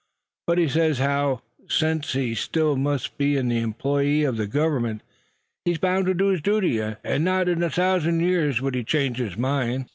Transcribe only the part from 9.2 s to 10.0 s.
mind."